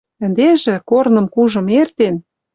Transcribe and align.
Ӹндежӹ, 0.25 0.75
корным 0.89 1.27
кужым 1.33 1.65
эртен 1.79 2.15